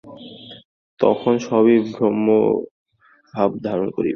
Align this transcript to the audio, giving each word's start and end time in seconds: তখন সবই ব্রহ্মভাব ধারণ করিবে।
তখন 0.99 1.33
সবই 1.47 1.77
ব্রহ্মভাব 1.89 3.49
ধারণ 3.65 3.87
করিবে। 3.91 4.09